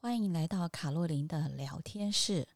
[0.00, 2.46] 欢迎来到卡洛琳的聊天室。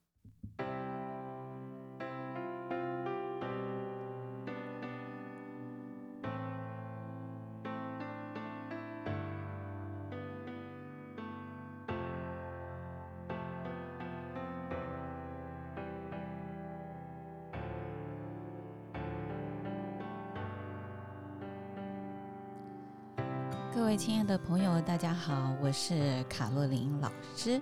[23.75, 27.61] 各位亲爱的朋友，大家好，我是卡洛琳老师，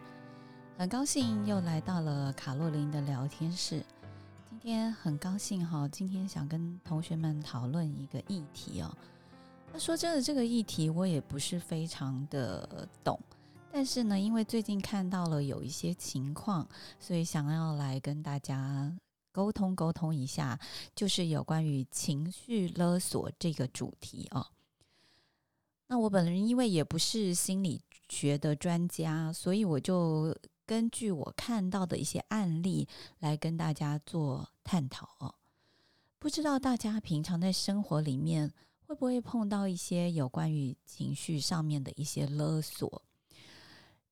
[0.77, 3.81] 很高兴又来到了卡洛琳的聊天室。
[4.49, 8.93] 今天很高兴哈，今天想跟同学们讨论一个议题哦。
[9.73, 13.19] 那说真的，这个议题我也不是非常的懂，
[13.71, 16.69] 但是呢，因为最近看到了有一些情况，
[16.99, 18.93] 所以想要来跟大家
[19.31, 20.59] 沟通沟通一下，
[20.93, 24.45] 就是有关于情绪勒索这个主题哦。
[25.91, 30.33] 那我本人因为也不是心理学的专家，所以我就
[30.65, 32.87] 根据我看到的一些案例
[33.19, 35.35] 来跟大家做探讨哦。
[36.21, 38.53] 不知道大家平常在生活里面
[38.87, 43.03] 会不会碰到一些有关于情绪上面的一些勒索？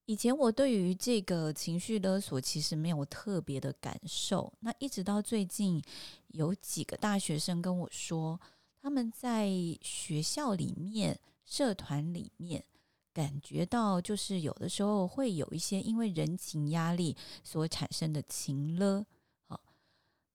[0.07, 5.81] 以前我对于这个情绪勒索其实没有特别的感受，那一直到最近
[6.29, 8.41] 有几个大学生跟我说，
[8.81, 9.48] 他们在
[9.81, 11.19] 学校里面。
[11.51, 12.62] 社团里面
[13.11, 19.03] 感觉到，就是有的时候会有一些因为人情压力所产生的情勒。
[19.47, 19.59] 好，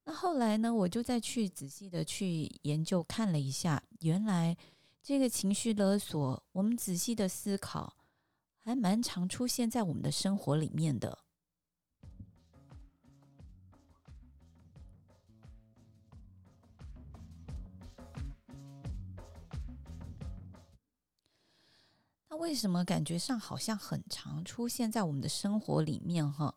[0.05, 4.57] 那后来呢，我就再去仔细的去研究看了一下，原来
[5.03, 7.95] 这个情绪勒索，我们仔细的思考，
[8.57, 11.22] 还蛮常出现在我们的生活里面的。
[22.33, 26.55] 那为什么感觉上好像很常出现在我们的生活里面哈？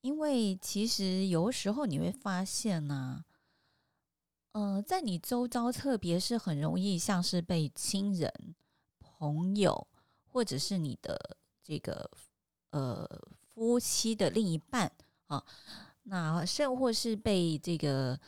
[0.00, 3.22] 因为其实有时候你会发现呢、
[4.52, 8.32] 啊，呃，在你周遭，特别是很容易像是被亲人、
[8.98, 9.86] 朋友，
[10.24, 12.10] 或者是你的这个
[12.70, 13.06] 呃
[13.52, 14.90] 夫妻的另一半
[15.26, 15.44] 啊，
[16.04, 18.18] 那甚或是被这个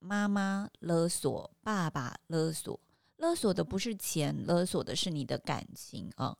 [0.00, 2.78] 妈妈勒索、爸爸勒索。
[3.18, 6.36] 勒索的不是钱，勒索的是你的感情啊。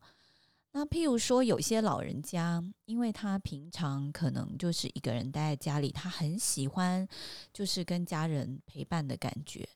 [0.71, 7.07] 那譬如说，有些老人家，因为他平常可能就是一个人待在家里，他很喜欢
[7.53, 9.69] 就是跟家人陪伴的感觉，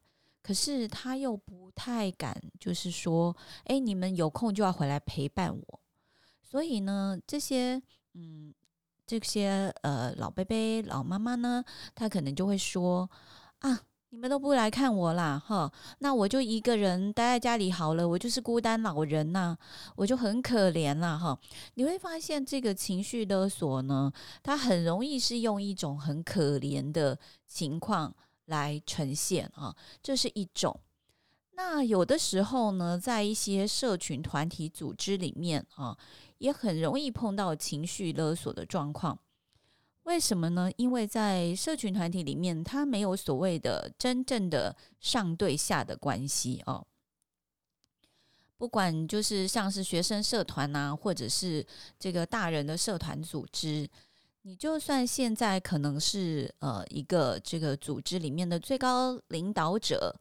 [0.43, 5.81] 可是他又不太敢，就是说，哎，你们有空就要回来陪伴我。
[6.41, 8.55] 所以呢，这些嗯，
[9.07, 11.65] 这些呃老伯伯、老妈妈呢，
[11.97, 13.11] 他可能就会说
[13.59, 13.81] 啊。
[14.15, 19.57] 你们都不来看我啦，哈，那我就一个人待在家里好了，我就是孤单老人呐，
[19.97, 21.39] 我就很可怜啦，哈。
[21.77, 24.13] 你会发现这个情绪勒索呢，
[24.43, 28.15] 它很容易是用一种很可怜的情况
[28.45, 30.79] 来呈现啊，这是一种。
[31.55, 35.97] 那有的时候呢，在一些社群团体组织里面啊，
[36.37, 39.19] 也很容易碰到情绪勒索的状况。
[40.05, 40.71] 为什么呢？
[40.77, 46.85] 因为在社群团体里面，他没有所谓的真正的上对下的关系哦。
[48.57, 51.67] 不管就是像是学生社团呐、或者是
[51.99, 53.89] 这个大人的社团组织，
[54.43, 60.15] 你就算现在可能是呃一个这个组织里面的最高领导者，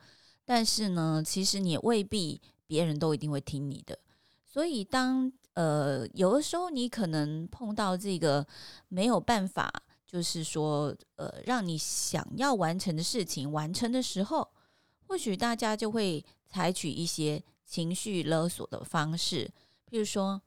[0.45, 3.97] 但是呢，其实你也未必别人都一定会听你的。
[4.45, 8.45] 所以当呃，有的时候你可能碰到这个
[8.87, 9.71] 没有办法，
[10.05, 14.47] 就是说，呃，让你想要完成的事情完成的时候，
[15.07, 19.45] 或许大家就会采取一些情绪勒索的方式，
[19.89, 20.41] 譬如说，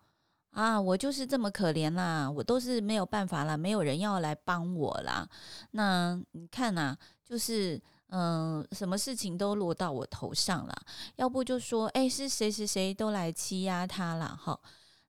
[0.50, 5.28] 啊，我就是这么可怜啦，我都是没有办法啦，没有人要来帮我啦。
[5.72, 7.81] 那你看呐，就是。
[8.10, 10.82] 嗯，什么事情都落到我头上了，
[11.16, 14.60] 要不就说，哎，是谁谁谁都来欺压他了，哈。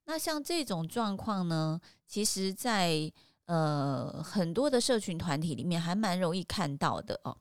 [0.06, 3.12] 那像这种状况呢，其实在
[3.46, 7.36] 呃很多的社群团体里面还蛮容易看到的哦。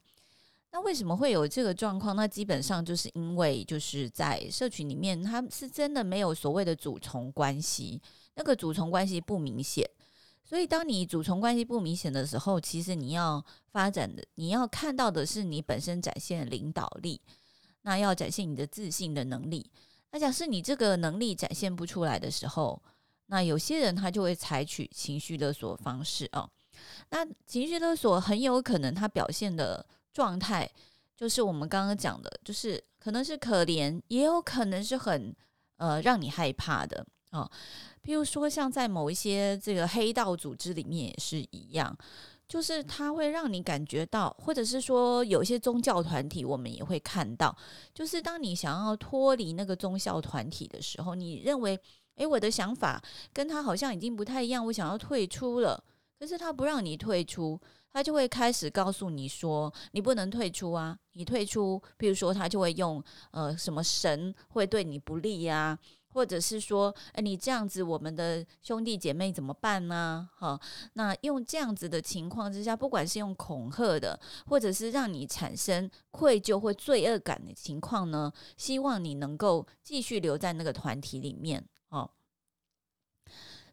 [0.72, 2.16] 那为什么会有这个状况？
[2.16, 8.02] 那基本上就是因为就是在社群里面，他是真的没有所谓的主从关系，
[8.34, 9.88] 那个主从关系不明显。
[10.42, 17.20] 所以，当你主从关系不明显的时候，其实你要发展的，你要看到的是你本身展现领导力，
[17.82, 19.70] 那要展现你的自信的能力。
[20.14, 22.80] 那假设你这个能力展现不出来的时候，
[23.26, 26.48] 那有些人他就会采取情绪勒索方式哦。
[27.10, 30.70] 那情绪勒索很有可能他表现的状态，
[31.16, 35.34] 就是我们刚刚讲的，就是可能是可怜，也有可能是很
[35.78, 37.04] 呃让你害怕的。
[37.30, 37.50] 啊。
[38.04, 41.96] 譬如说，像在某一些这个黑道组织里面也是一样，
[42.46, 47.56] 就是它会让你感觉到，或者是说有一些宗教团体，我们也会看到，
[47.94, 51.78] 就是当你想要脱离那个宗教团体的时候，你认为，
[52.16, 53.02] 诶，我的想法
[53.32, 55.82] 跟他好像已经不太一样，我想要退出了，
[56.18, 57.58] 可是他不让你退出，
[57.92, 65.78] 他就会开始告诉你说，你不能退出啊，你退出，比如说他就会用呃什么神会对你不利呀。
[66.14, 70.28] 或者是说，诶，你这样子，我们的兄弟姐妹怎么办呢？
[70.38, 70.58] 哈，
[70.92, 82.08] 那用这样子的情况之下，不管是用恐吓的，或者是让你产生愧疚或罪恶感的情况呢，希望你能够继续留在那个团体里面哦。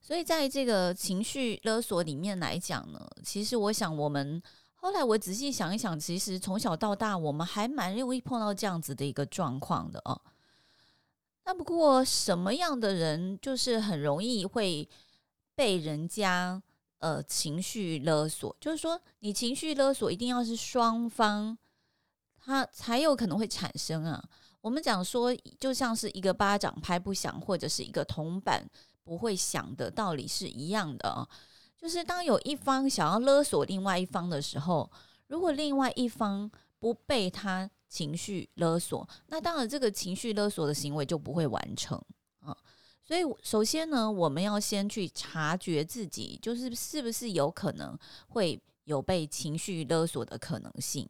[0.01, 4.41] 所以在这个情绪勒索里面来讲呢，其实我想，我们
[4.73, 10.19] 后来我仔细想一想，其实从小到大，我们还蛮容易碰到这样子的一个状况的哦。
[11.43, 14.88] 那不过什么样的人就是很容易会
[15.55, 16.61] 被人家
[16.99, 18.55] 呃情绪勒索？
[18.59, 21.57] 就是说，你情绪勒索一定要是双方，
[22.38, 24.23] 他才有可能会产生啊。
[24.61, 28.63] 我们讲说，就像是一个巴掌拍不响，或者是一个铜板
[29.03, 31.27] 不会响的道理是一样的啊。
[31.75, 34.89] 就是当有一方想要勒索另外一方的时候，
[35.27, 36.49] 如果另外一方
[36.79, 37.69] 不被他。
[37.91, 42.01] 情绪勒索，那当然这个情绪勒索的行为就不会完成
[42.39, 42.55] 啊。
[43.03, 47.97] 所以首先呢，我们要先去察觉自己，就是是不是有可能
[48.29, 51.09] 会有被情绪勒索的可能性。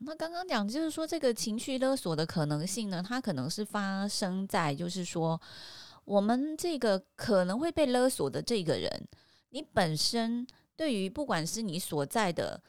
[0.00, 5.40] 那刚刚讲就是说，这个情绪勒索的可能性呢，它可能是发生在就是说，
[6.04, 9.08] 我们这个可能会被勒索的这个人，
[9.50, 12.60] 你本身对于不管是你所在的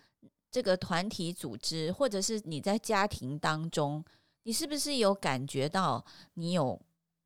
[0.51, 4.04] 这个团体组织，或者是你在家庭当中，
[4.44, 6.80] 你是不是有感觉到你有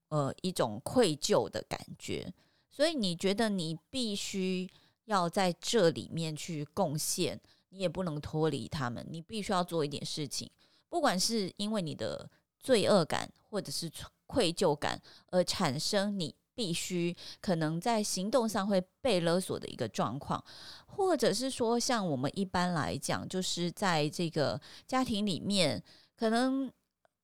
[0.10, 2.34] 呃一种愧疚的感觉？
[2.70, 4.70] 所以你觉得你必须
[5.06, 7.40] 要在这里面去贡献。
[7.74, 10.48] 你也不能脱离他们，你必须要做一点事情，
[10.90, 12.30] 不管是因为你的
[12.60, 13.92] 罪恶感或者是
[14.28, 20.44] 愧疚感而产生，你必须可能在行动上会被勒索的一个状况，
[20.86, 25.84] 或者是说，像我们一般来讲，就是在这个家庭里面，
[26.16, 26.72] 可能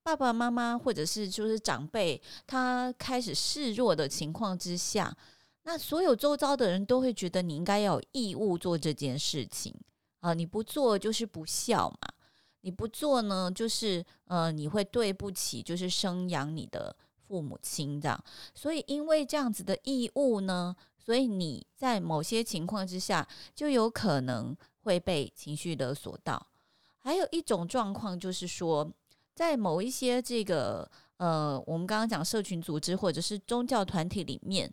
[0.02, 5.16] 爸爸妈妈或者是就是长辈，他开始示弱的情况之下，
[5.62, 9.76] 那所有周遭的人都会觉得你应该要有义务做这件事情。
[10.20, 11.98] 啊，你不做就是不孝嘛，
[12.62, 16.94] 你不做呢，就是呃，你会对不起，就是生养你的
[17.26, 18.22] 父母亲这样。
[18.54, 23.26] 所以因为这样子的义务呢，所以你在某些情况之下
[23.56, 26.48] 就有可能会被情绪勒索到。
[26.98, 28.92] 还有一种状况就是说，
[29.34, 34.70] 在某一些这个呃，我们刚刚讲社群组织或者是宗教团体里面，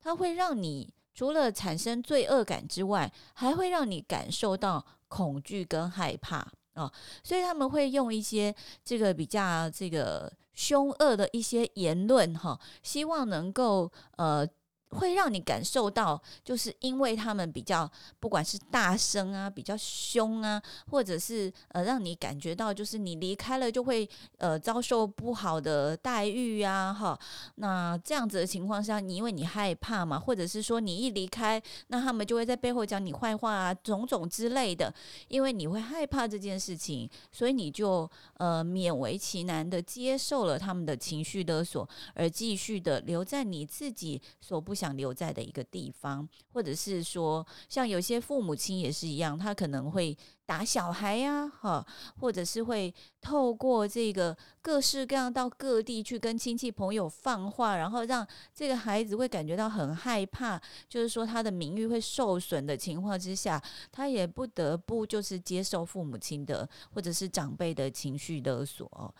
[0.00, 0.90] 它会让你。
[1.16, 6.92] 除了产生罪恶感之外，还会让你感受到恐惧跟害怕啊、
[7.24, 8.54] 所以他们会用一些
[8.84, 14.46] 这个比较这个凶恶的一些言论哈、希望能够呃。
[14.90, 24.08] 会让你感受到，就是因为他们比较，不管是大声啊，比较凶啊，或者是呃，让你感觉到就是你离开了就会
[24.38, 27.18] 呃遭受不好的待遇呀，哈。
[27.56, 34.92] 那这样子的情况下，你因为你害怕嘛，或者是说你一离开，那他们就会在背后讲你坏话啊，种种之类的。
[35.28, 51.84] 因为你会害怕这件事情，所以你就呃勉为其难的接受了他们的情绪勒索，而继续的留在你自己所不想留在的一个地方，或者是说，像有些父母亲也是一样，他可能会打小孩呀，哈，
[52.20, 69.14] 或者是会透过这个各式各样到各地去跟亲戚朋友放话，然后让这个孩子会感觉到很害怕，就是说他的名誉会受损的情况之下，他也不得不就是接受父母亲的或者是长辈的情绪勒索，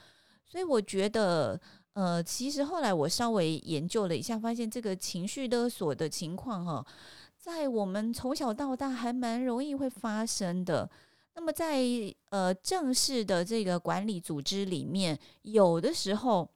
[0.45, 1.61] 所以我觉得。
[1.97, 6.87] 呃，其实后来我稍微研究了一下，发现这个情绪勒索的情况哈，
[7.39, 10.91] 在我们从小到大还蛮容易会发生的。
[11.35, 11.83] 那么在
[12.29, 16.47] 呃正式的这个管理组织里面，有的时候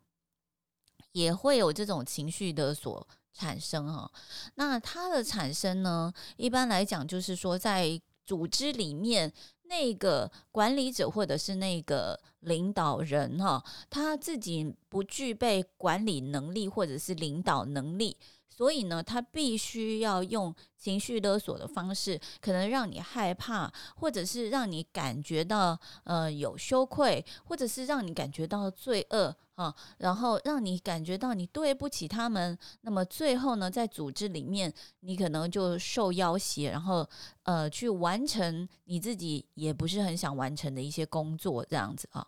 [1.13, 4.13] 也会有这种情绪勒索产生哈。
[4.57, 7.99] 那它的产生呢，一般来讲就是说，在
[8.31, 9.33] 组织里面
[9.65, 18.17] 那个管理者或者是那个领导人哈，他自己不具备管理能力或者是领导能力。
[18.51, 32.59] 所以呢，他必须要用情绪勒索的方式，可能让你害怕，或者是让你感觉到呃有羞愧，或者是让你感觉到罪恶啊，然后让你感觉到你对不起他们。
[32.83, 37.09] 那么最后呢，在组织里面，你可能就受要挟，然后
[37.45, 42.27] 呃去完成你自己也不是很想完成的一些工作，这样子啊，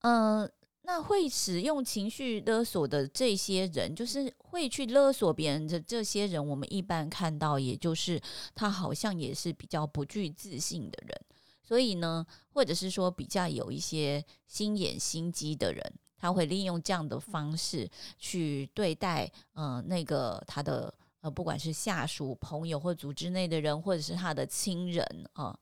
[0.00, 0.50] 嗯、
[0.84, 8.20] 那会使用情绪勒索的这些人，就是会去勒索别人的这些人，我们一般看到，也就是
[8.52, 11.20] 他好像也是比较不具自信的人，
[11.62, 15.80] 所以呢，或者是说比较有一些心眼心机的人，
[16.18, 25.56] 他会利用这样的方式去对待呃那个他的呃不管是下属、朋友或组织内的人，或者是他的亲人啊、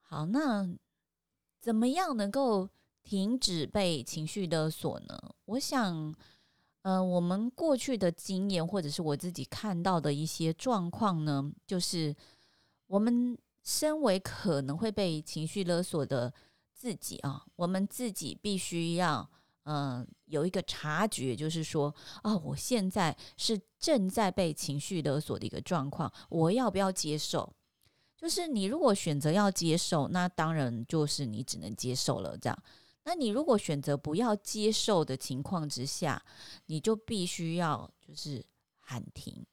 [0.00, 0.66] 好，那
[1.60, 2.70] 怎么样能够？
[3.02, 5.18] 停止被情绪勒索呢？
[5.44, 6.14] 我想，
[6.82, 12.14] 呃，我们过去的经验，或者是我自己看到的一些状况呢，就是
[12.86, 16.32] 我们身为可能会被情绪勒索的
[16.72, 19.28] 自己啊，我们自己必须要，
[19.64, 27.52] 嗯、有一个察觉，就是说，啊，我现在是正在被情绪勒索的一个状况，我要不要接受？
[28.16, 32.62] 就是你如果选择要接受，那当然就是你只能接受了，这样。
[33.04, 36.22] 那你如果选择不要接受的情况之下，
[36.66, 38.44] 你就必须要就是
[38.78, 39.44] 喊停。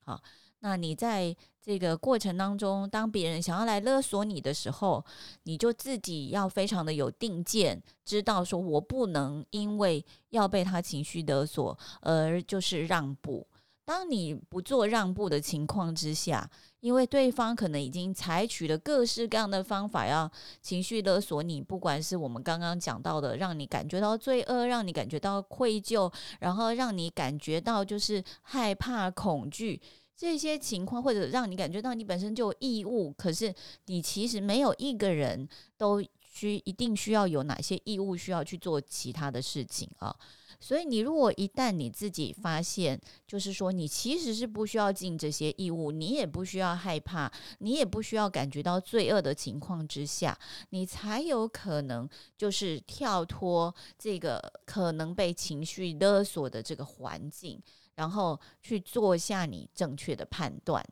[0.00, 0.22] 好，
[0.60, 5.04] 那你在这个过程当中，当别人想要来勒索你的时候，
[5.44, 13.46] 你就自己要非常的有定见，知道说我不能因为要被他情绪勒索而就是让步。
[13.84, 16.50] 当你不做让步的情况之下，
[16.80, 20.30] 因为对方可能已经采取了各式各样的方法要
[20.62, 26.10] 情绪勒索你，不管是我们刚刚讲到的，让你感觉到罪恶，让你感觉到愧疚，
[26.40, 29.80] 然后让你感觉到就是害怕、恐惧
[30.16, 33.54] 这些情况，或者让你感觉到你本身就有义务，可是
[33.86, 40.14] 你其实没有一个人都需一定需要有哪些义务需要去做其他的事情啊。
[40.60, 50.38] 所以，你如果一旦你自己发现，就是说你其实是不需要尽这些义务，你也不需要害怕，你也不需要感觉到罪恶的情况之下，
[50.70, 57.60] 你才有可能就是跳脱这个可能被情绪勒索的这个环境，
[57.94, 60.84] 然后去做下你正确的判断。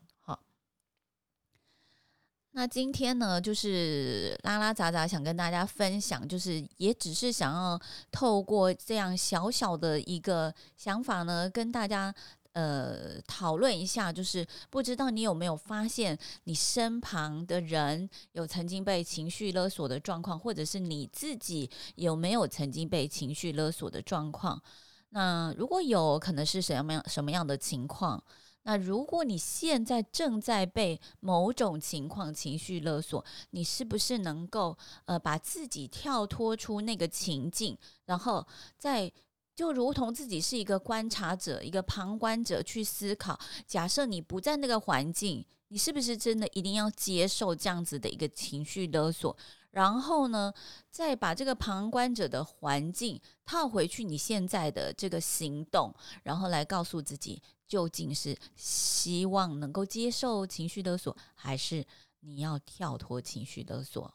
[2.55, 7.81] 那今天呢，就是拉拉杂杂想跟大家分享，就是也只是想要
[8.11, 12.15] 透过这样小小的一个想法呢，跟大家
[12.53, 24.63] 呃讨论一下，就是不知道你有没有发现，你身旁的人有曾经被情绪勒索的状况，或者是你自己有没有曾经被情绪勒索的状况？
[25.09, 28.23] 那如果有，可能是什么样什么样的情况？
[28.65, 38.47] 那如果你现在正在被某种情况情绪勒索，你是不是能够呃把自己跳脱出那个情境，然后
[38.79, 39.13] 在
[39.55, 49.37] 就如同自己是一个观察者、一个旁观者去思考，假设你不在那个环境，你是不是真的一定要接受这样子的一个情绪勒索？
[49.73, 50.55] 然后呢，
[50.89, 57.43] 再把这个旁观者的环境套回去你现在的这个行动，然后来告诉自己。
[57.69, 61.83] 究竟是希望能够接受情绪勒索，还是
[62.21, 64.13] 你要跳脱情绪勒索？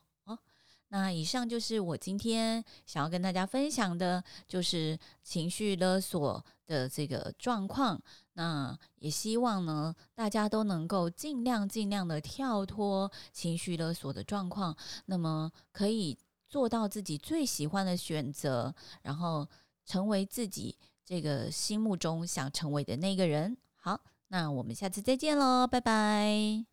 [0.90, 8.02] 那以上就是我今天想要跟大家分享的，就是情绪勒索的这个状况。
[8.34, 14.76] 那也希望呢，大家都能够尽量尽量的跳脱情绪勒索的状况，
[15.06, 16.18] 那么可以
[16.48, 19.48] 做到自己最喜欢的选择，然后
[19.86, 20.78] 成为自己。
[21.10, 26.66] 这个心目中想成为的那个人，好，那我们下次再见喽，拜拜。